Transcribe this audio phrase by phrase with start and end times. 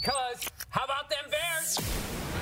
[0.00, 1.78] because how about them Bears?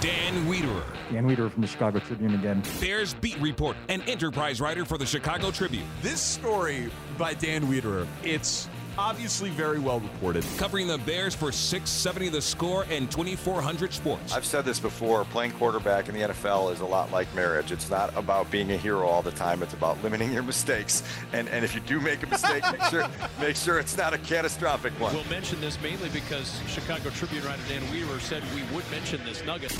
[0.00, 0.84] Dan Wiederer.
[1.10, 2.62] Dan Wiederer from the Chicago Tribune again.
[2.80, 5.86] Bears beat report and enterprise writer for the Chicago Tribune.
[6.02, 8.68] This story by Dan Wiederer, it's
[8.98, 10.44] obviously very well reported.
[10.58, 14.32] Covering the Bears for 670 the score and 2400 sports.
[14.32, 17.72] I've said this before playing quarterback in the NFL is a lot like marriage.
[17.72, 21.02] It's not about being a hero all the time, it's about limiting your mistakes.
[21.32, 23.06] And and if you do make a mistake, make sure
[23.40, 25.14] make sure it's not a catastrophic one.
[25.14, 29.44] We'll mention this mainly because Chicago Tribune writer Dan Wiederer said we would mention this
[29.44, 29.74] nugget.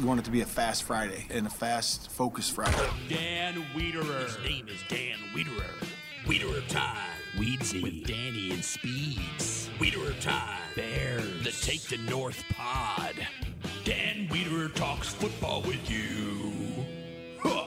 [0.00, 2.88] We want it to be a fast Friday and a fast focus Friday.
[3.08, 4.24] Dan Wiederer.
[4.24, 5.86] His name is Dan Wiederer.
[6.26, 7.15] Wiederer time.
[7.36, 7.82] Weedsy.
[7.82, 9.68] With Danny and Speeds.
[9.78, 10.58] Wiederer time.
[10.74, 11.44] Bears.
[11.44, 13.14] The Take the North Pod.
[13.84, 16.52] Dan Wiederer talks football with you.
[17.42, 17.66] Huh.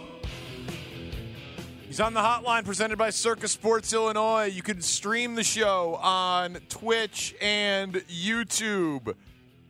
[1.87, 4.45] He's on the hotline presented by Circa Sports Illinois.
[4.45, 9.15] You can stream the show on Twitch and YouTube.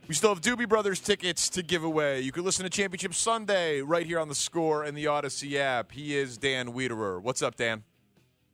[0.08, 2.20] We still have Doobie Brothers tickets to give away.
[2.20, 5.92] You can listen to Championship Sunday right here on the score and the Audacy app.
[5.92, 7.22] He is Dan Wiederer.
[7.22, 7.84] What's up, Dan?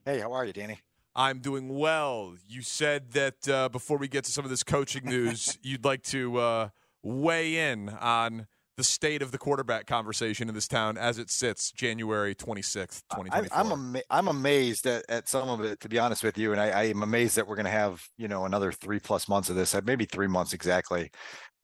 [0.05, 0.81] Hey, how are you, Danny?
[1.17, 2.35] I'm doing well.
[2.47, 6.03] You said that uh, before we get to some of this coaching news, you'd like
[6.05, 6.69] to uh,
[7.03, 8.47] weigh in on
[8.77, 13.59] the state of the quarterback conversation in this town as it sits January 26th, 2024.
[13.59, 16.53] I'm, ama- I'm amazed at, at some of it, to be honest with you.
[16.53, 19.27] And I, I am amazed that we're going to have, you know, another three plus
[19.27, 21.11] months of this, uh, maybe three months exactly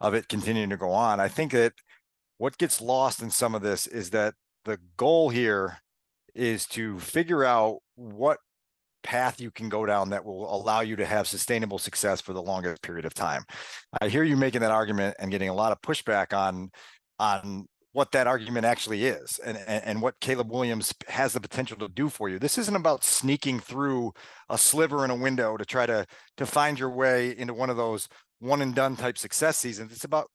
[0.01, 1.21] of it continuing to go on.
[1.21, 1.75] I think that
[2.39, 4.33] what gets lost in some of this is that
[4.65, 5.83] the goal here
[6.35, 8.39] is to figure out what
[9.03, 12.43] path you can go down that will allow you to have sustainable success for the
[12.43, 13.45] longest period of time.
[14.01, 16.71] I hear you making that argument and getting a lot of pushback on
[17.19, 21.77] on what that argument actually is and, and, and what Caleb Williams has the potential
[21.77, 22.39] to do for you.
[22.39, 24.12] This isn't about sneaking through
[24.49, 26.07] a sliver in a window to try to
[26.39, 28.09] to find your way into one of those
[28.41, 29.93] one and done type success seasons.
[29.93, 30.29] It's about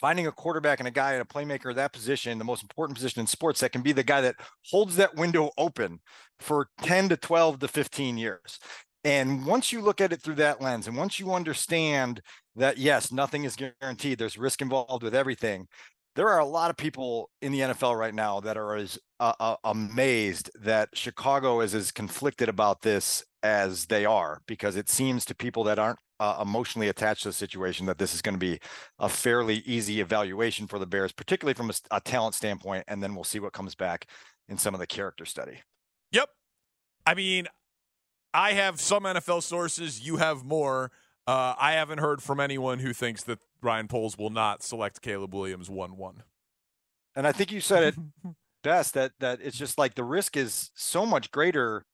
[0.00, 3.20] finding a quarterback and a guy and a playmaker that position, the most important position
[3.20, 4.36] in sports, that can be the guy that
[4.70, 6.00] holds that window open
[6.40, 8.58] for 10 to 12 to 15 years.
[9.04, 12.20] And once you look at it through that lens, and once you understand
[12.56, 15.68] that, yes, nothing is guaranteed, there's risk involved with everything.
[16.16, 19.34] There are a lot of people in the NFL right now that are as uh,
[19.38, 25.24] uh, amazed that Chicago is as conflicted about this as they are, because it seems
[25.26, 28.38] to people that aren't uh, emotionally attached to the situation that this is going to
[28.38, 28.58] be
[28.98, 32.84] a fairly easy evaluation for the Bears, particularly from a, a, talent standpoint.
[32.88, 34.06] And then we'll see what comes back
[34.48, 35.58] in some of the character study.
[36.12, 36.30] Yep.
[37.06, 37.46] I mean,
[38.32, 40.90] I have some NFL sources, you have more.
[41.26, 45.34] Uh, I haven't heard from anyone who thinks that Ryan Poles will not select Caleb
[45.34, 46.22] Williams 1 1.
[47.16, 47.94] And I think you said it
[48.62, 51.84] best that that it's just like the risk is so much greater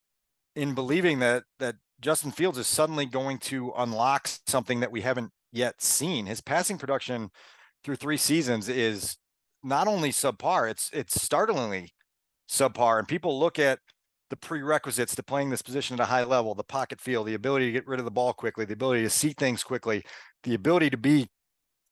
[0.57, 5.31] in believing that that Justin Fields is suddenly going to unlock something that we haven't
[5.53, 6.27] yet seen.
[6.27, 7.31] His passing production
[7.85, 9.17] through three seasons is
[9.63, 11.95] not only subpar, it's it's startlingly
[12.51, 12.99] subpar.
[12.99, 13.79] And people look at
[14.31, 17.67] the prerequisites to playing this position at a high level, the pocket feel, the ability
[17.67, 20.03] to get rid of the ball quickly, the ability to see things quickly,
[20.43, 21.29] the ability to be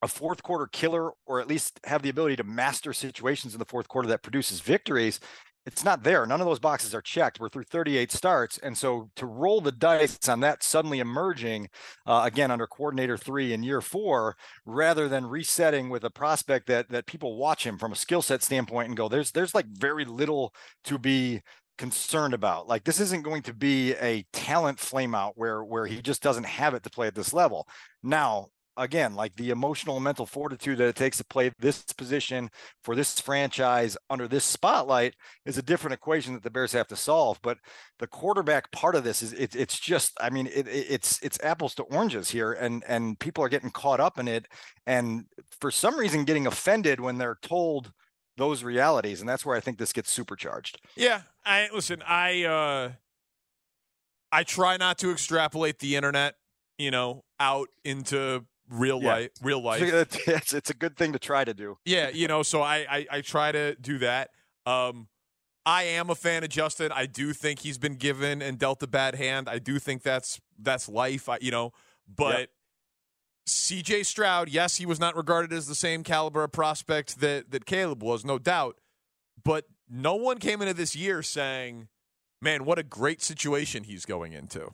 [0.02, 3.66] a fourth quarter killer or at least have the ability to master situations in the
[3.66, 5.20] fourth quarter that produces victories
[5.66, 6.24] it's not there.
[6.24, 7.38] None of those boxes are checked.
[7.38, 8.58] We're through 38 starts.
[8.58, 11.68] And so to roll the dice on that suddenly emerging
[12.06, 16.88] uh, again under coordinator three in year four, rather than resetting with a prospect that
[16.90, 20.04] that people watch him from a skill set standpoint and go, there's there's like very
[20.04, 20.54] little
[20.84, 21.42] to be
[21.76, 22.66] concerned about.
[22.68, 26.74] Like this isn't going to be a talent flameout where where he just doesn't have
[26.74, 27.66] it to play at this level.
[28.02, 32.50] Now, again, like the emotional and mental fortitude that it takes to play this position
[32.82, 35.14] for this franchise under this spotlight
[35.44, 37.38] is a different equation that the Bears have to solve.
[37.43, 37.58] But
[37.99, 41.75] the quarterback part of this is it, it's just, I mean, it, it's it's apples
[41.76, 44.46] to oranges here, and and people are getting caught up in it,
[44.87, 45.25] and
[45.61, 47.93] for some reason getting offended when they're told
[48.37, 52.90] those realities and that's where i think this gets supercharged yeah i listen i uh
[54.32, 56.37] i try not to extrapolate the internet
[56.78, 59.12] you know out into real yeah.
[59.12, 59.82] life real life
[60.26, 63.06] it's, it's a good thing to try to do yeah you know so I, I
[63.11, 64.31] i try to do that
[64.64, 65.08] um
[65.67, 66.90] I am a fan of Justin.
[66.93, 69.49] I do think he's been given and dealt a bad hand.
[69.49, 71.28] I do think that's that's life.
[71.28, 71.72] I, you know,
[72.08, 72.49] but yep.
[73.49, 77.67] CJ Stroud, yes, he was not regarded as the same caliber of prospect that that
[77.67, 78.81] Caleb was, no doubt.
[79.43, 81.88] But no one came into this year saying,
[82.40, 84.72] "Man, what a great situation he's going into."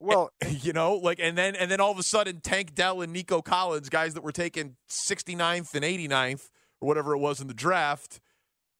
[0.00, 3.12] Well, you know, like and then and then all of a sudden Tank Dell and
[3.12, 6.48] Nico Collins, guys that were taken 69th and 89th
[6.80, 8.20] or whatever it was in the draft,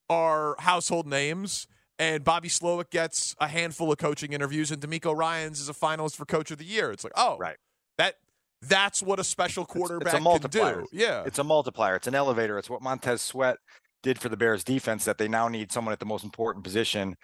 [0.09, 1.67] are household names.
[1.99, 6.17] And Bobby Slowik gets a handful of coaching interviews, and DeMeco Ryans is a finalist
[6.17, 6.91] for Coach of the Year.
[6.91, 7.57] It's like, oh, right.
[7.99, 8.15] That
[8.63, 10.75] that's what a special quarterback it's, it's a multiplier.
[10.77, 10.89] can do.
[10.93, 11.25] Yeah.
[11.27, 11.97] It's a multiplier.
[11.97, 12.59] It's an elevator.
[12.59, 13.59] It's what Montez Sweat
[14.03, 17.17] did for the Bears defense that they now need someone at the most important position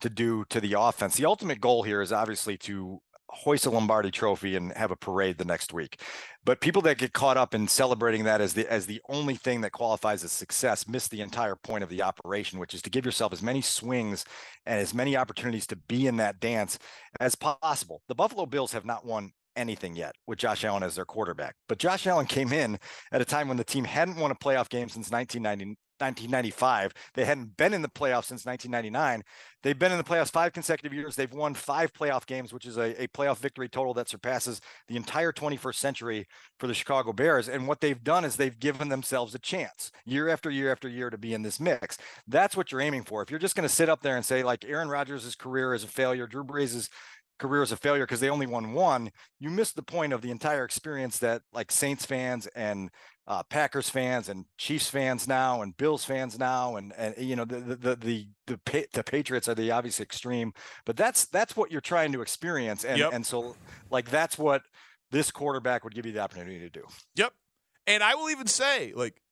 [0.00, 1.16] to do to the offense.
[1.16, 3.00] The ultimate goal here is obviously to
[3.32, 6.00] hoist a Lombardi trophy and have a parade the next week.
[6.44, 9.62] But people that get caught up in celebrating that as the as the only thing
[9.62, 13.04] that qualifies as success miss the entire point of the operation, which is to give
[13.04, 14.24] yourself as many swings
[14.66, 16.78] and as many opportunities to be in that dance
[17.20, 18.02] as possible.
[18.08, 21.56] The Buffalo Bills have not won anything yet with Josh Allen as their quarterback.
[21.68, 22.78] But Josh Allen came in
[23.10, 26.92] at a time when the team hadn't won a playoff game since 1990, 1995.
[27.14, 29.22] They hadn't been in the playoffs since 1999.
[29.62, 31.14] They've been in the playoffs five consecutive years.
[31.14, 34.96] They've won five playoff games, which is a, a playoff victory total that surpasses the
[34.96, 36.26] entire 21st century
[36.58, 37.48] for the Chicago Bears.
[37.48, 41.10] And what they've done is they've given themselves a chance year after year after year
[41.10, 41.96] to be in this mix.
[42.26, 43.22] That's what you're aiming for.
[43.22, 45.84] If you're just going to sit up there and say, like, Aaron Rodgers' career is
[45.84, 46.88] a failure, Drew Brees'
[47.42, 49.10] career is a failure because they only won one,
[49.40, 52.90] you missed the point of the entire experience that like Saints fans and
[53.26, 57.44] uh, Packers fans and Chiefs fans now and Bills fans now and and you know
[57.44, 60.52] the the the the, the, the Patriots are the obvious extreme,
[60.84, 63.12] but that's that's what you're trying to experience and yep.
[63.12, 63.56] and so
[63.90, 64.62] like that's what
[65.10, 66.82] this quarterback would give you the opportunity to do.
[67.16, 67.32] Yep.
[67.86, 69.22] And I will even say like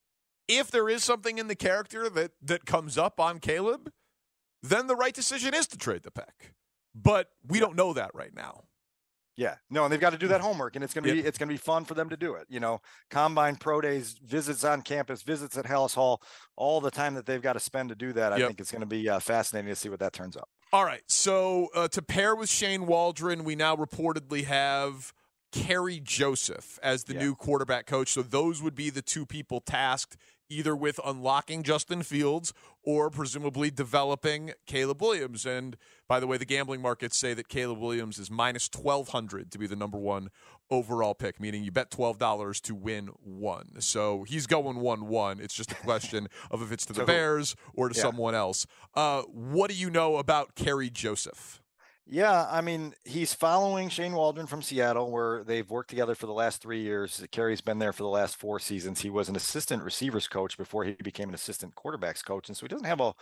[0.46, 3.90] if there is something in the character that that comes up on Caleb,
[4.62, 6.54] then the right decision is to trade the pick
[6.94, 8.64] but we don't know that right now.
[9.40, 11.48] Yeah, no, and they've got to do that homework, and it's gonna be it's gonna
[11.48, 12.46] be fun for them to do it.
[12.50, 16.20] You know, combine, pro days, visits on campus, visits at Halas Hall,
[16.56, 18.34] all the time that they've got to spend to do that.
[18.34, 20.50] I think it's going to be uh, fascinating to see what that turns out.
[20.74, 25.14] All right, so uh, to pair with Shane Waldron, we now reportedly have
[25.52, 27.20] Kerry Joseph as the yeah.
[27.20, 28.08] new quarterback coach.
[28.12, 30.18] So those would be the two people tasked
[30.50, 32.52] either with unlocking Justin Fields
[32.82, 35.46] or presumably developing Caleb Williams.
[35.46, 35.76] And
[36.08, 39.66] by the way, the gambling markets say that Caleb Williams is minus 1200 to be
[39.66, 40.30] the number one
[40.70, 43.80] overall pick, meaning you bet $12 to win one.
[43.80, 45.40] So he's going 1 1.
[45.40, 48.02] It's just a question of if it's to the Bears or to yeah.
[48.02, 48.66] someone else.
[48.94, 51.59] Uh, what do you know about Kerry Joseph?
[52.12, 56.32] Yeah, I mean, he's following Shane Waldron from Seattle, where they've worked together for the
[56.32, 57.24] last three years.
[57.30, 59.00] Kerry's been there for the last four seasons.
[59.00, 62.48] He was an assistant receivers coach before he became an assistant quarterbacks coach.
[62.48, 63.12] And so he doesn't have a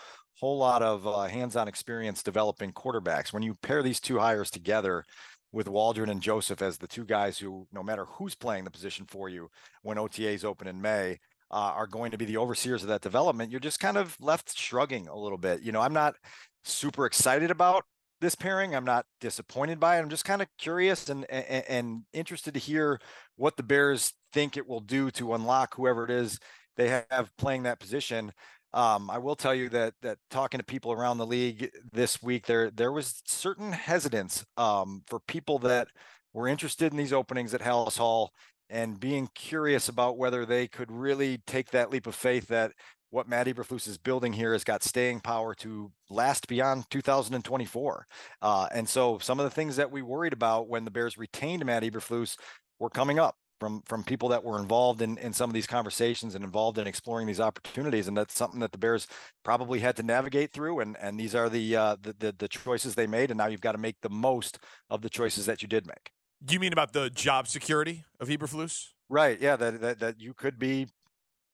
[0.41, 3.31] whole lot of uh, hands on experience developing quarterbacks.
[3.31, 5.05] When you pair these two hires together,
[5.51, 9.07] with Waldron and Joseph as the two guys who, no matter who's playing the position
[9.09, 9.49] for you
[9.81, 11.19] when OTAs open in May,
[11.51, 14.55] uh, are going to be the overseers of that development, you're just kind of left
[14.55, 15.63] shrugging a little bit.
[15.63, 16.17] You know, I'm not
[16.65, 17.85] super excited about
[18.21, 18.75] this pairing.
[18.75, 20.01] I'm not disappointed by it.
[20.01, 23.01] I'm just kind of curious and, and, and interested to hear
[23.37, 26.39] what the Bears think it will do to unlock whoever it is
[26.77, 28.33] they have playing that position.
[28.73, 32.47] Um, I will tell you that that talking to people around the league this week,
[32.47, 35.89] there there was certain hesitance um, for people that
[36.33, 38.33] were interested in these openings at Halas Hall
[38.71, 42.73] and being curious about whether they could really take that leap of faith that
[43.11, 48.07] what Matt Eberflus is building here has got staying power to last beyond 2024.
[48.43, 51.65] Uh, and so some of the things that we worried about when the Bears retained
[51.65, 52.37] Matt Eberflus
[52.79, 53.37] were coming up.
[53.61, 56.87] from from people that were involved in in some of these conversations and involved in
[56.87, 59.09] exploring these opportunities and that's something that the bears
[59.43, 62.95] probably had to navigate through and and these are the uh the the, the choices
[62.95, 64.59] they made and now you've got to make the most
[64.91, 66.13] of the choices that you did make
[66.45, 68.93] Do you mean about the job security of Eberflus?
[69.09, 70.87] right yeah that that, that you could be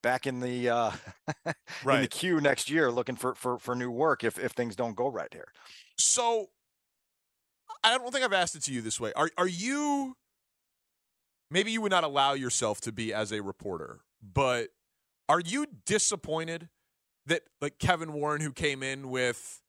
[0.05, 0.91] back in the uh
[1.47, 4.95] in the queue next year looking for for for new work if if things don't
[4.95, 5.47] go right here
[5.97, 6.49] So
[7.83, 9.13] I don't think I've asked it to you this way.
[9.15, 10.15] Are are you
[11.51, 14.69] maybe you would not allow yourself to be as a reporter, but
[15.29, 16.69] are you disappointed
[17.25, 19.61] that like Kevin Warren who came in with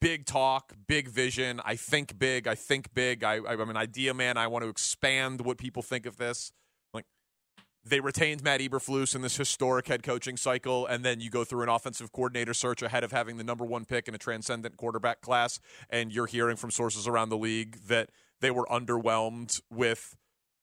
[0.00, 4.36] big talk, big vision, I think big, I think big, I I'm an idea man,
[4.36, 6.52] I want to expand what people think of this.
[7.84, 11.64] They retained Matt Eberflus in this historic head coaching cycle, and then you go through
[11.64, 15.20] an offensive coordinator search ahead of having the number one pick in a transcendent quarterback
[15.20, 15.58] class,
[15.90, 18.10] and you're hearing from sources around the league that
[18.40, 20.16] they were underwhelmed with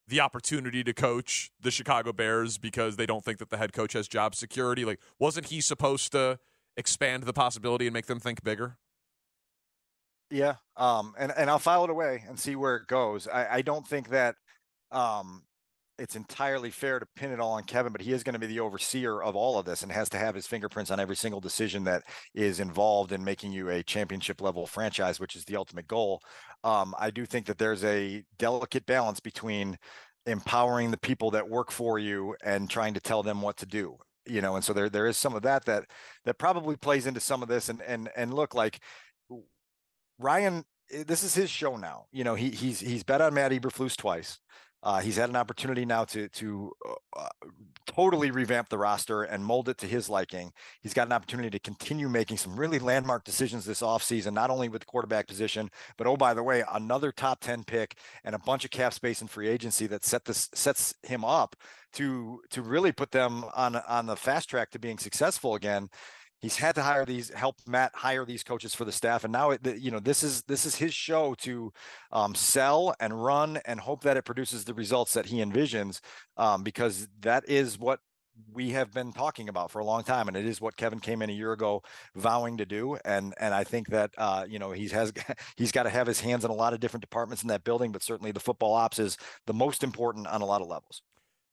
[0.08, 3.94] the opportunity to coach the Chicago Bears because they don't think that the head coach
[3.94, 4.86] has job security.
[4.86, 6.40] Like, wasn't he supposed to
[6.78, 8.78] expand the possibility and make them think bigger?
[10.32, 10.56] Yeah.
[10.78, 13.28] Um, and, and I'll file it away and see where it goes.
[13.28, 14.36] I, I don't think that
[14.92, 15.44] um,
[16.00, 18.48] it's entirely fair to pin it all on Kevin, but he is going to be
[18.48, 21.42] the overseer of all of this and has to have his fingerprints on every single
[21.42, 22.04] decision that
[22.34, 26.22] is involved in making you a championship level franchise, which is the ultimate goal.
[26.64, 29.78] Um, I do think that there's a delicate balance between
[30.26, 33.98] empowering the people that work for you and trying to tell them what to do
[34.28, 35.86] you know and so there there is some of that that
[36.26, 38.80] that probably plays into some of this and and and look like
[40.20, 42.06] Ryan, eh, this is his show now.
[42.12, 44.38] You know, he he's he's bet on Matt Eberflus twice.
[44.82, 46.72] Uh, he's had an opportunity now to to
[47.18, 47.28] uh,
[47.86, 50.54] totally revamp the roster and mold it to his liking.
[50.82, 54.70] He's got an opportunity to continue making some really landmark decisions this offseason, not only
[54.70, 58.40] with the quarterback position, but oh by the way, another top 10 pick and a
[58.40, 61.56] bunch of cap space and free agency that set this sets him up
[61.94, 65.90] to to really put them on on the fast track to being successful again
[66.42, 69.52] he's had to hire these help matt hire these coaches for the staff and now
[69.52, 71.72] it, you know this is this is his show to
[72.12, 76.00] um, sell and run and hope that it produces the results that he envisions
[76.38, 78.00] um, because that is what
[78.54, 81.22] we have been talking about for a long time and it is what kevin came
[81.22, 81.82] in a year ago
[82.16, 85.12] vowing to do and and i think that uh, you know he has
[85.58, 87.92] he's got to have his hands in a lot of different departments in that building
[87.92, 91.02] but certainly the football ops is the most important on a lot of levels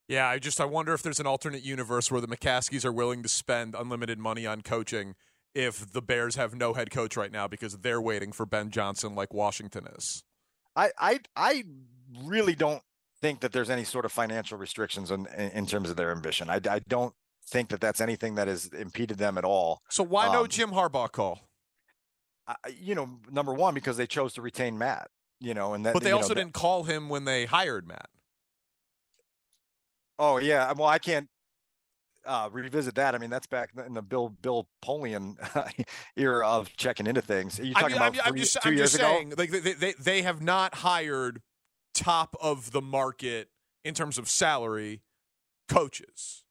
[0.09, 3.23] Yeah, I just I wonder if there's an alternate universe where the McCaskies are willing
[3.23, 5.15] to spend unlimited money on coaching
[5.55, 9.15] if the Bears have no head coach right now because they're waiting for Ben Johnson
[9.15, 10.23] like Washington is.
[10.77, 11.65] I I I
[12.23, 12.83] really don't
[13.21, 16.51] think that there's any sort of financial restrictions in in, in terms of their ambition.
[16.51, 17.15] I, I don't
[17.49, 19.81] think that that's anything that has impeded them at all.
[19.89, 21.49] So why no Um, Jim Harbaugh call?
[22.47, 25.11] I, you know, number one because they chose to retain Matt.
[25.41, 25.95] You know, and that.
[25.95, 28.09] But they you know, also didn't call him when they hired Matt.
[30.19, 31.29] Oh yeah, well I can't
[32.25, 33.15] uh, revisit that.
[33.15, 35.37] I mean that's back in the Bill Bill Polian
[36.17, 37.61] era of checking into things.
[37.61, 39.13] Are you I talking mean, I'm, about I'm just, 2 I'm years just ago?
[39.13, 41.43] saying, like they, they they have not hired
[41.95, 43.49] top of the market
[43.85, 45.03] in terms of salary
[45.69, 46.45] coaches.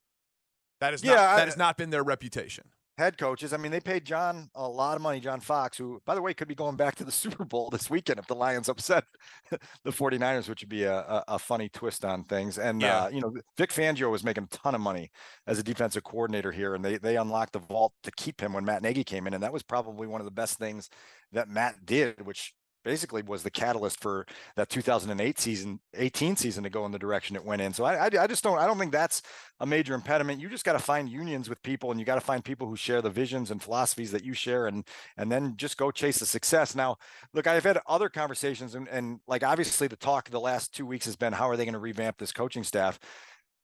[0.81, 2.65] That is not Yeah, I- that has not been their reputation.
[2.97, 3.53] Head coaches.
[3.53, 6.33] I mean, they paid John a lot of money, John Fox, who, by the way,
[6.33, 9.03] could be going back to the Super Bowl this weekend if the Lions upset
[9.83, 12.57] the 49ers, which would be a, a, a funny twist on things.
[12.57, 13.03] And, Yeah.
[13.03, 15.11] uh, you know, Vic Fangio was making a ton of money
[15.47, 18.65] as a defensive coordinator here, and they, they unlocked the vault to keep him when
[18.65, 19.33] Matt Nagy came in.
[19.33, 20.89] And that was probably one of the best things
[21.31, 22.53] that Matt did, which
[22.85, 24.25] basically was the catalyst for
[24.55, 27.73] that 2008 season 18 season to go in the direction it went in.
[27.73, 29.21] So I, I just don't i don't think that's
[29.59, 30.39] a major impediment.
[30.39, 32.75] You just got to find unions with people and you got to find people who
[32.75, 34.85] share the visions and philosophies that you share and
[35.17, 36.75] and then just go chase the success.
[36.75, 36.97] Now
[37.33, 41.05] look i've had other conversations and, and like obviously the talk the last two weeks
[41.05, 42.99] has been how are they going to revamp this coaching staff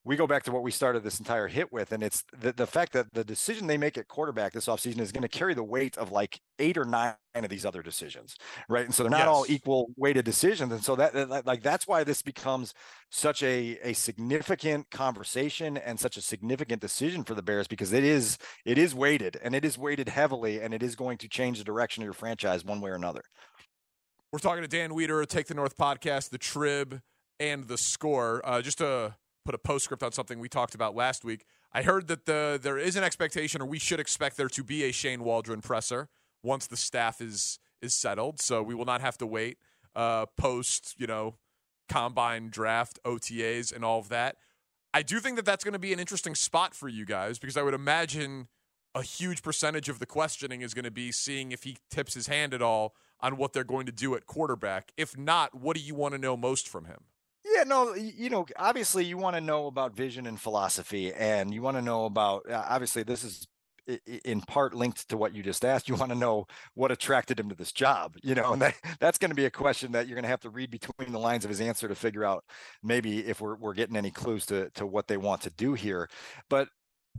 [0.04, 2.66] we go back to what we started this entire hit with, and it's the, the
[2.66, 5.64] fact that the decision they make at quarterback this offseason is going to carry the
[5.64, 8.36] weight of like eight or nine of these other decisions,
[8.68, 8.86] right?
[8.86, 12.04] And so they're not all equal weighted decisions, and so that, that like that's why
[12.04, 12.74] this becomes
[13.12, 18.04] such a a significant conversation and such a significant decision for the Bears because it
[18.04, 21.60] is it is weighted and it is weighted heavily, and it is going to change
[21.60, 23.22] the direction of your franchise one way or another.
[24.32, 27.02] We're talking to Dan Wiederer, Take the North podcast, the Trib,
[27.40, 28.42] and the Score.
[28.44, 32.08] Uh, just to put a postscript on something we talked about last week, I heard
[32.08, 35.24] that the there is an expectation, or we should expect there to be a Shane
[35.24, 36.10] Waldron presser
[36.44, 38.40] once the staff is is settled.
[38.40, 39.58] So we will not have to wait
[39.96, 41.36] uh, post, you know,
[41.90, 44.38] combine draft, OTAs, and all of that.
[44.94, 47.58] I do think that that's going to be an interesting spot for you guys because
[47.58, 48.48] I would imagine
[48.94, 52.28] a huge percentage of the questioning is going to be seeing if he tips his
[52.28, 54.92] hand at all on what they're going to do at quarterback.
[54.98, 57.06] If not, what do you want to know most from him?
[57.54, 61.62] Yeah, no, you know, obviously you want to know about vision and philosophy, and you
[61.62, 62.50] want to know about.
[62.50, 63.48] Uh, obviously, this is
[64.24, 65.90] in part linked to what you just asked.
[65.90, 69.18] You want to know what attracted him to this job, you know, and that, that's
[69.18, 71.44] going to be a question that you're going to have to read between the lines
[71.44, 72.46] of his answer to figure out
[72.84, 76.10] maybe if we're we're getting any clues to to what they want to do here.
[76.50, 76.70] But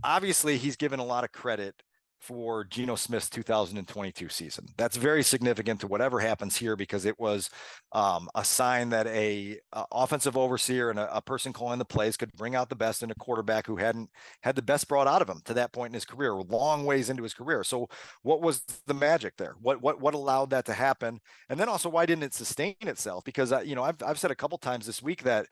[0.04, 1.74] obviously, he's given a lot of credit
[2.22, 4.66] for Geno Smith's 2022 season.
[4.76, 7.50] That's very significant to whatever happens here because it was
[7.90, 12.16] um, a sign that a, a offensive overseer and a, a, person calling the plays
[12.16, 14.08] could bring out the best in a quarterback who hadn't
[14.42, 17.10] had the best brought out of him to that point in his career, long ways
[17.10, 17.64] into his career.
[17.64, 17.88] So,
[18.22, 19.56] what was the magic there?
[19.60, 21.20] What what what allowed that to happen?
[21.48, 23.24] And then also, why didn't it sustain itself?
[23.24, 25.46] Because uh, you know, I've I've said a couple times this week that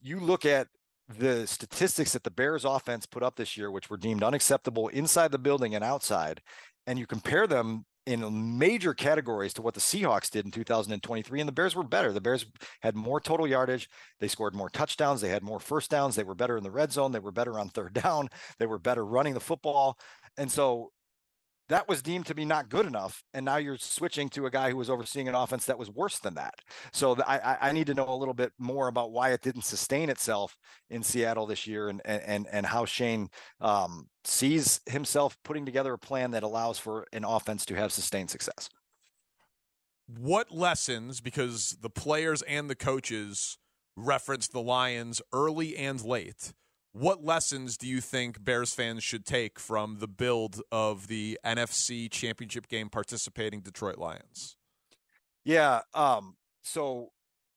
[0.00, 0.68] you look at
[1.08, 5.32] the statistics that the Bears offense put up this year, which were deemed unacceptable inside
[5.32, 6.40] the building and outside,
[6.86, 11.48] and you compare them in major categories to what the Seahawks did in 2023, and
[11.48, 12.12] the Bears were better.
[12.12, 12.44] The Bears
[12.82, 13.88] had more total yardage.
[14.20, 15.20] They scored more touchdowns.
[15.20, 16.14] They had more first downs.
[16.14, 17.12] They were better in the red zone.
[17.12, 18.28] They were better on third down.
[18.58, 19.98] They were better running the football.
[20.36, 20.90] And so
[21.68, 24.70] that was deemed to be not good enough and now you're switching to a guy
[24.70, 26.54] who was overseeing an offense that was worse than that.
[26.92, 30.10] So I, I need to know a little bit more about why it didn't sustain
[30.10, 30.56] itself
[30.90, 33.28] in seattle this year and and and how shane
[33.60, 38.30] um, sees himself putting together a plan that allows for an offense to have sustained
[38.30, 38.68] success.
[40.06, 43.58] What lessons because the players and the coaches
[43.96, 46.52] referenced the lions early and late
[46.94, 52.08] what lessons do you think Bears fans should take from the build of the NFC
[52.08, 54.56] Championship game participating Detroit Lions?
[55.44, 55.80] Yeah.
[55.92, 57.10] Um, so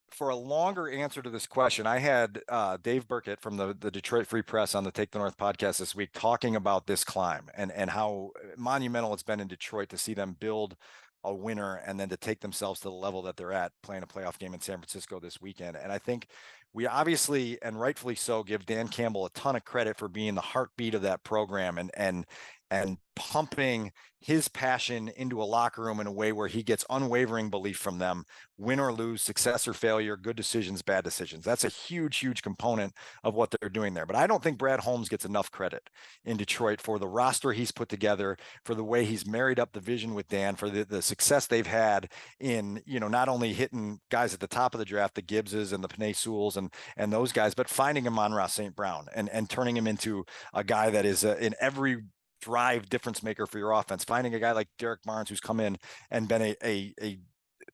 [0.09, 3.91] for a longer answer to this question, I had uh, Dave Birkett from the, the
[3.91, 7.51] Detroit Free Press on the Take the North podcast this week talking about this climb
[7.55, 10.75] and, and how monumental it's been in Detroit to see them build
[11.23, 14.07] a winner and then to take themselves to the level that they're at playing a
[14.07, 15.75] playoff game in San Francisco this weekend.
[15.75, 16.27] And I think
[16.73, 20.41] we obviously and rightfully so give Dan Campbell a ton of credit for being the
[20.41, 22.25] heartbeat of that program and and
[22.69, 27.49] and pumping his passion into a locker room in a way where he gets unwavering
[27.49, 28.25] belief from them
[28.57, 31.45] win or lose success or failure good decisions bad decisions.
[31.45, 32.93] That's a huge huge component
[33.23, 34.05] of what they're doing there.
[34.05, 35.89] But i don't think brad holmes gets enough credit
[36.25, 39.79] in detroit for the roster he's put together for the way he's married up the
[39.79, 43.99] vision with dan for the, the success they've had in you know not only hitting
[44.09, 47.13] guys at the top of the draft the gibbses and the Penei Sewells and and
[47.13, 48.75] those guys but finding Amon-Ra St.
[48.75, 51.97] Brown and and turning him into a guy that is uh, in every
[52.41, 54.03] drive difference maker for your offense.
[54.03, 55.77] Finding a guy like Derrick Barnes who's come in
[56.11, 57.19] and been a a, a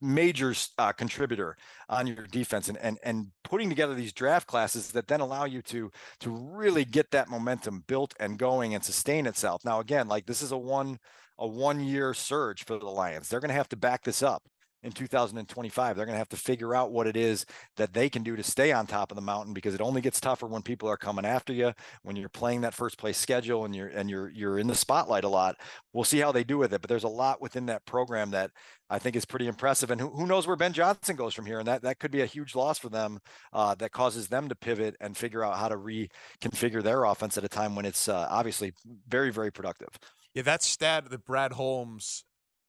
[0.02, 1.56] major uh, contributor
[1.88, 5.62] on your defense and, and and putting together these draft classes that then allow you
[5.62, 9.63] to to really get that momentum built and going and sustain itself.
[9.63, 10.99] Now again like this is a one
[11.39, 13.30] a one year surge for the lions.
[13.30, 14.43] They're going to have to back this up
[14.84, 15.96] in 2025.
[15.96, 17.46] They're going to have to figure out what it is
[17.78, 20.19] that they can do to stay on top of the mountain because it only gets
[20.19, 23.76] tougher when people are coming after you, when you're playing that first place schedule and
[23.76, 25.56] you're and you're you're in the spotlight a lot.
[25.93, 28.52] We'll see how they do with it, but there's a lot within that program that
[28.89, 29.89] I think is pretty impressive.
[29.89, 31.60] And who, who knows where Ben Johnson goes from here?
[31.60, 33.19] And that that could be a huge loss for them.
[33.52, 37.43] Uh, that causes them to pivot and figure out how to reconfigure their offense at
[37.43, 38.74] a time when it's uh, obviously
[39.08, 39.89] very very productive.
[40.34, 42.24] Yeah, that stat that Brad Holmes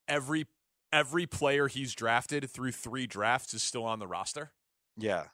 [0.07, 0.46] every
[0.94, 4.52] every player he's drafted through three drafts is still on the roster.
[4.96, 5.24] Yeah.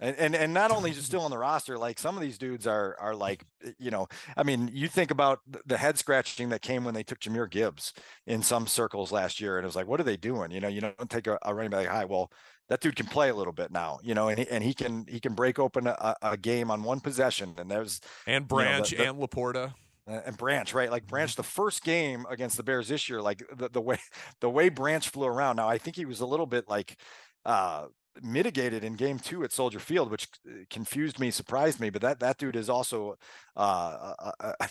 [0.00, 2.66] And, and and not only just still on the roster, like some of these dudes
[2.66, 6.62] are are like, eh, you know, I mean, you think about the head scratching that
[6.62, 7.92] came when they took Jahmyr Gibbs
[8.26, 10.50] in some circles last year, and it was like, what are they doing?
[10.50, 12.06] You know, you don't take a, a running back high.
[12.06, 12.32] Well,
[12.68, 15.06] that dude can play a little bit now, you know, and he, and he can
[15.08, 18.98] he can break open a, a game on one possession, and there's and Branch you
[18.98, 19.74] know, the, the, and LaPorta
[20.06, 20.90] and Branch, right?
[20.90, 21.40] Like Branch, mm-hmm.
[21.40, 23.98] the first game against the Bears this year, like the, the way
[24.40, 25.56] the way Branch flew around.
[25.56, 26.98] Now I think he was a little bit like
[27.44, 27.86] uh
[28.22, 31.90] mitigated in game two at Soldier Field, which uh, confused me, surprised me.
[31.90, 33.16] But that that dude is also
[33.56, 34.68] uh, a, a,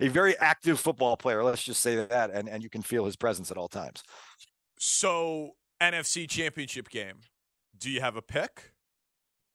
[0.00, 1.42] a, very active football player.
[1.42, 4.02] Let's just say that, and and you can feel his presence at all times.
[4.78, 7.20] So NFC Championship game,
[7.76, 8.72] do you have a pick?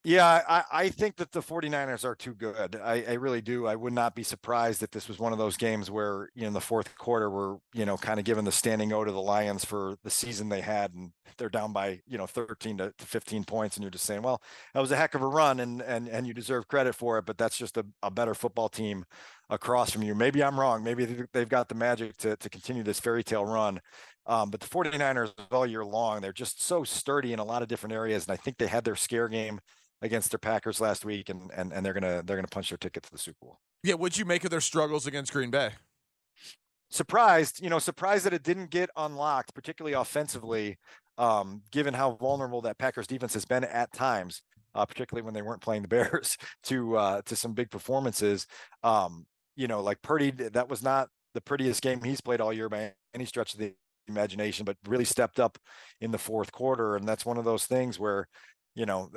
[0.04, 2.76] Yeah, I, I think that the 49ers are too good.
[2.76, 3.68] I, I really do.
[3.68, 6.48] I would not be surprised if this was one of those games where, you know,
[6.48, 9.22] in the fourth quarter, we're, you know, kind of giving the standing O to the
[9.22, 10.96] Lions for the season they had.
[10.96, 13.78] And they're down by, you know, 13 to, to 15 points.
[13.78, 14.42] And you're just saying, well,
[14.74, 17.28] that was a heck of a run and, and, and you deserve credit for it.
[17.28, 19.06] But that's just a, a better football team
[19.52, 20.16] across from you.
[20.16, 20.84] Maybe I'm wrong.
[20.84, 23.80] Maybe they've got the magic to, to continue this fairy tale run.
[24.26, 27.68] Um, but the 49ers all year long, they're just so sturdy in a lot of
[27.68, 28.26] different areas.
[28.26, 29.60] And I think they had their scare game
[30.02, 33.04] against their Packers last week, and and and they're gonna they're gonna punch their ticket
[33.04, 33.60] to the Super Bowl.
[33.84, 35.72] Yeah, what'd you make of their struggles against Green Bay?
[36.90, 40.78] Surprised, you know, surprised that it didn't get unlocked, particularly offensively,
[41.18, 44.42] um, given how vulnerable that Packers defense has been at times.
[44.76, 48.48] uh, particularly when they weren't playing the Bears, to uh, to some big performances.
[48.84, 52.70] Um, you know, like Purdy, that was not the prettiest game he's played all year
[52.70, 53.74] by any stretch of the
[54.08, 55.58] imagination, but really stepped up
[56.02, 56.96] in the fourth quarter.
[56.96, 58.28] And that's one of those things where,
[58.76, 59.10] you know,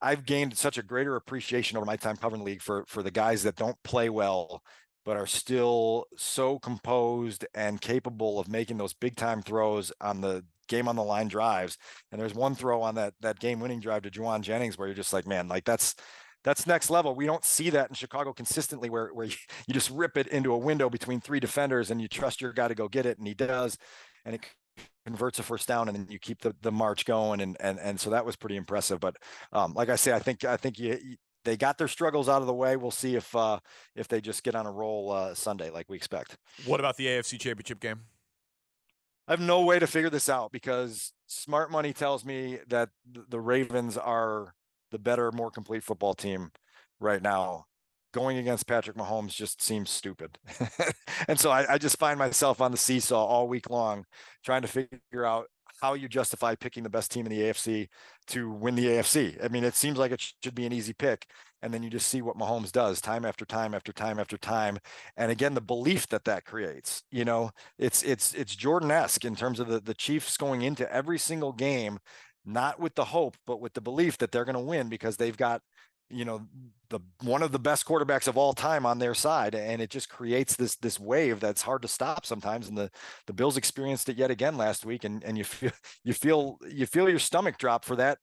[0.00, 3.42] I've gained such a greater appreciation over my time covering league for for the guys
[3.42, 4.62] that don't play well,
[5.04, 10.44] but are still so composed and capable of making those big time throws on the
[10.68, 11.76] game on the line drives.
[12.12, 14.94] And there's one throw on that that game winning drive to Jauan Jennings where you're
[14.94, 15.94] just like, man, like that's
[16.44, 17.14] that's next level.
[17.14, 19.26] We don't see that in Chicago consistently, where where
[19.66, 22.68] you just rip it into a window between three defenders and you trust your guy
[22.68, 23.76] to go get it, and he does,
[24.24, 24.46] and it
[25.08, 27.98] converts a first down, and then you keep the the march going, and and and
[27.98, 29.00] so that was pretty impressive.
[29.00, 29.16] But
[29.52, 32.42] um, like I say, I think I think you, you they got their struggles out
[32.42, 32.76] of the way.
[32.76, 33.60] We'll see if uh,
[33.96, 36.36] if they just get on a roll uh, Sunday like we expect.
[36.66, 38.00] What about the AFC Championship game?
[39.26, 42.90] I have no way to figure this out because smart money tells me that
[43.28, 44.54] the Ravens are
[44.90, 46.50] the better, more complete football team
[46.98, 47.66] right now.
[48.12, 50.38] Going against Patrick Mahomes just seems stupid.
[51.28, 54.04] and so I, I, just find myself on the seesaw all week long
[54.44, 55.46] trying to figure out
[55.80, 57.88] how you justify picking the best team in the AFC
[58.28, 59.42] to win the AFC.
[59.44, 61.26] I mean, it seems like it should be an easy pick.
[61.62, 64.78] And then you just see what Mahomes does time after time after time after time.
[65.16, 69.58] And again, the belief that that creates, you know, it's, it's, it's Jordan-esque in terms
[69.58, 71.98] of the, the Chiefs going into every single game
[72.44, 75.36] not with the hope, but with the belief that they're going to win because they've
[75.36, 75.60] got,
[76.10, 76.46] you know,
[76.90, 80.08] the one of the best quarterbacks of all time on their side, and it just
[80.08, 82.68] creates this this wave that's hard to stop sometimes.
[82.68, 82.90] And the
[83.26, 85.72] the Bills experienced it yet again last week, and and you feel
[86.04, 88.18] you feel you feel your stomach drop for that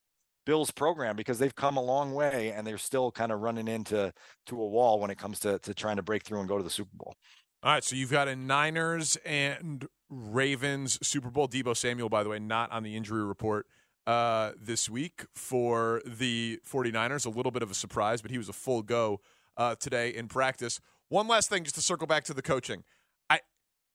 [0.46, 4.14] Bills program because they've come a long way and they're still kind of running into
[4.48, 6.64] to a wall when it comes to to trying to break through and go to
[6.64, 7.16] the Super Bowl.
[7.64, 11.48] All right, so you've got a Niners and Ravens Super Bowl.
[11.48, 13.66] Deebo Samuel, by the way, not on the injury report
[14.08, 17.26] uh, this week for the 49ers.
[17.26, 19.20] A little bit of a surprise, but he was a full go
[19.58, 20.80] uh, today in practice.
[21.10, 22.84] One last thing, just to circle back to the coaching.
[23.30, 23.40] I,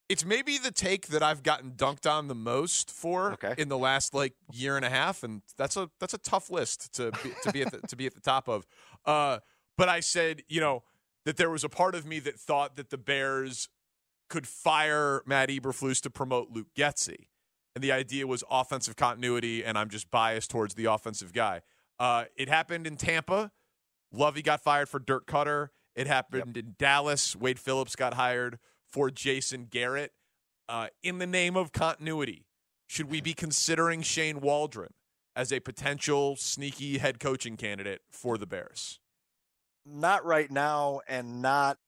[0.08, 3.54] it's maybe the take that I've gotten dunked on the most for okay.
[3.58, 6.92] in the last like year and a half, and that's a that's a tough list
[6.94, 8.66] to be, to be at the, to be at the top of.
[9.04, 9.38] Uh,
[9.76, 10.82] but I said, you know,
[11.24, 13.68] that there was a part of me that thought that the Bears
[14.28, 17.26] could fire Matt Eberflus to promote Luke Getsy
[17.74, 21.62] and the idea was offensive continuity, and I'm just biased towards the offensive guy.
[21.98, 23.52] Uh, it happened in Tampa.
[24.12, 25.68] Lovie got fired for Dirk Koetter.
[25.94, 26.64] It happened yep.
[26.64, 27.36] in Dallas.
[27.36, 30.12] Wade Phillips got hired for Jason Garrett.
[30.68, 32.46] Uh, in the name of continuity,
[32.86, 34.94] should we be considering Shane Waldron
[35.36, 39.00] as a potential sneaky head coaching candidate for the Bears?
[39.84, 41.78] Not right now, and not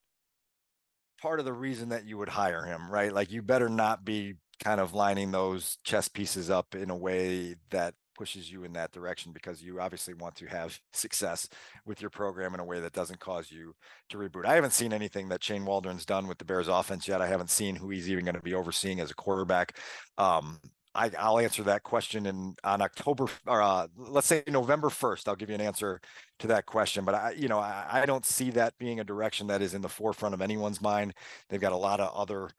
[1.21, 3.12] part of the reason that you would hire him, right?
[3.12, 7.57] Like, you better not be kind of lining those chess pieces up in a way
[7.70, 11.48] that pushes you in that direction because you obviously want to have success
[11.85, 13.75] with your program in a way that doesn't cause you
[14.09, 14.46] to reboot.
[14.46, 17.20] I haven't seen anything that Shane Waldron's done with the Bears offense yet.
[17.20, 19.79] I haven't seen who he's even going to be overseeing as a quarterback.
[20.18, 20.61] Um,
[20.94, 25.27] I, will answer that question in on October or uh, let's say November 1st.
[25.27, 26.01] I'll give you an answer
[26.40, 27.05] to that question.
[27.05, 29.81] But I, you know, I, I don't see that being a direction that is in
[29.81, 31.14] the forefront of anyone's mind.
[31.48, 32.51] They've got a lot of other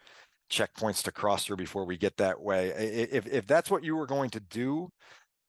[0.54, 2.70] checkpoints to cross through before we get that way.
[2.70, 4.90] If if that's what you were going to do,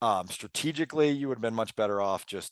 [0.01, 2.51] um, strategically, you would have been much better off just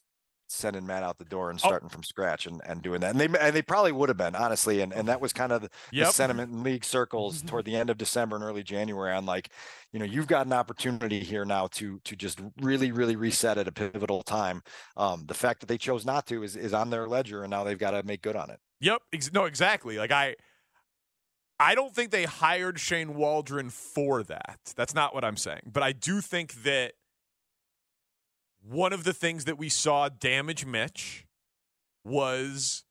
[0.50, 1.68] sending Matt out the door and oh.
[1.68, 1.94] starting oh.
[1.94, 3.12] from scratch and, and doing that.
[3.12, 4.82] And they and they probably would have been honestly.
[4.82, 6.08] And and that was kind of the, yep.
[6.08, 7.48] the sentiment in league circles mm-hmm.
[7.48, 9.50] toward the end of December and early January on like,
[9.92, 13.68] you know, you've got an opportunity here now to to just really really reset at
[13.68, 14.62] a pivotal time.
[14.96, 17.64] Um, the fact that they chose not to is is on their ledger, and now
[17.64, 18.60] they've got to make good on it.
[18.82, 19.02] Yep.
[19.34, 19.98] No, exactly.
[19.98, 20.36] Like I.
[21.60, 24.60] I don't think they hired Shane Waldron for that.
[24.76, 25.72] That's not what I'm saying.
[25.72, 26.94] But I do think that
[28.62, 31.26] one of the things that we saw damage Mitch
[32.04, 32.84] was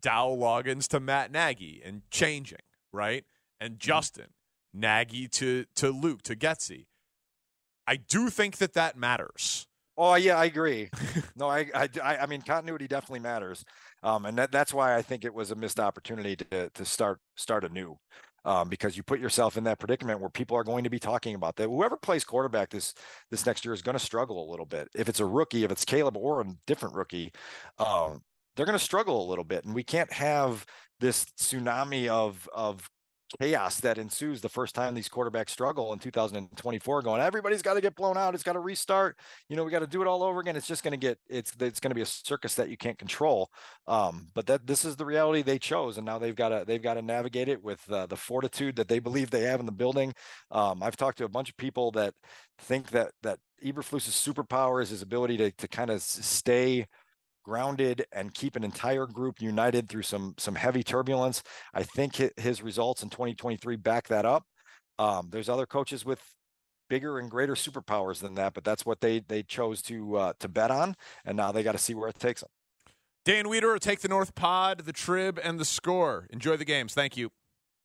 [0.00, 2.58] Dowell Loggains to Matt Nagy and changing,
[2.92, 3.24] right?
[3.60, 3.78] And mm-hmm.
[3.78, 4.80] Justin, mm-hmm.
[4.80, 6.86] Nagy to to Luke to Getsy.
[7.86, 9.66] I do think that that matters.
[9.96, 10.90] Oh yeah, I agree.
[11.36, 13.64] no, I, I I mean continuity definitely matters.
[14.02, 17.18] Um, and that, that's why I think it was a missed opportunity to to start
[17.36, 17.96] start anew.
[18.42, 21.34] Um, because you put yourself in that predicament where people are going to be talking
[21.34, 21.68] about that.
[21.68, 22.94] Whoever plays quarterback this
[23.30, 24.88] this next year is going to struggle a little bit.
[24.94, 27.32] If it's a rookie, if it's Caleb or a different rookie,
[27.78, 28.22] um,
[28.56, 29.64] they're going to struggle a little bit.
[29.66, 30.64] And we can't have
[31.00, 32.88] this tsunami of of
[33.38, 37.80] chaos that ensues the first time these quarterbacks struggle in 2024 going everybody's got to
[37.80, 39.16] get blown out it's got to restart
[39.48, 40.56] you know we got to do it all over again.
[40.56, 42.98] It's just going to get it's it's going to be a circus that you can't
[42.98, 43.50] control
[43.86, 46.82] um, but that this is the reality they chose and now they've got to they've
[46.82, 49.72] got to navigate it with uh, the fortitude that they believe they have in the
[49.72, 50.12] building
[50.50, 52.14] um, i've talked to a bunch of people that
[52.58, 56.86] think that that Eberflus's superpower is his ability to, to kind of stay
[57.42, 61.42] grounded and keep an entire group united through some some heavy turbulence.
[61.74, 64.44] I think his results in 2023 back that up.
[64.98, 66.20] Um, there's other coaches with
[66.88, 70.48] bigger and greater superpowers than that, but that's what they they chose to uh, to
[70.48, 72.50] bet on, and now they got to see where it takes them.
[73.24, 76.26] Dan Wiederer, take the North Pod, the Trib, and the Score.
[76.30, 76.94] Enjoy the games.
[76.94, 77.30] Thank you.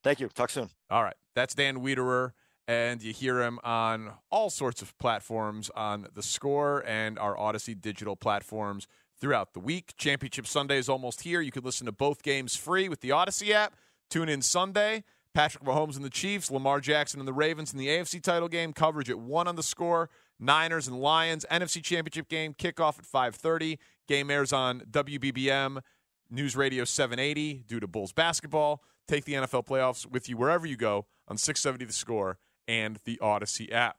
[0.02, 0.28] Thank you.
[0.28, 0.70] Talk soon.
[0.90, 2.32] All right, that's Dan Wiederer
[2.68, 7.80] and you hear him on all sorts of platforms on the score and our Audacy
[7.80, 8.86] digital platforms
[9.18, 9.94] throughout the week.
[9.96, 11.40] Championship Sunday is almost here.
[11.40, 13.74] You can listen to both games free with the Audacy app.
[14.10, 15.04] Tune in Sunday.
[15.32, 18.72] Patrick Mahomes and the Chiefs, Lamar Jackson and the Ravens in the AFC title game.
[18.72, 20.08] Coverage at one on the score.
[20.40, 23.78] Niners and Lions NFC Championship game kickoff at 5:30.
[24.08, 25.82] Game airs on WBBM
[26.30, 28.82] News Radio 780 due to Bulls basketball.
[29.06, 33.18] Take the NFL playoffs with you wherever you go on 670 The Score and the
[33.22, 33.96] Audacy app.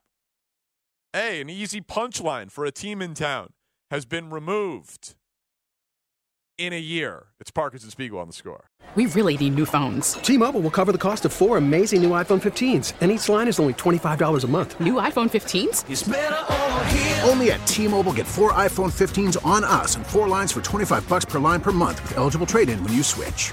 [1.12, 3.52] Hey, an easy punchline for a team in town
[3.90, 5.14] has been removed
[6.58, 7.28] in a year.
[7.40, 8.68] It's Parkins and Spiegel on the score.
[8.94, 10.14] We really need new phones.
[10.14, 13.60] T-Mobile will cover the cost of four amazing new iPhone 15s, and each line is
[13.60, 14.80] only $25 a month.
[14.80, 17.28] New iPhone 15s?
[17.28, 21.26] Only at T-Mobile get four iPhone 15s on us and four lines for 25 bucks
[21.26, 23.52] per line per month with eligible trade-in when you switch.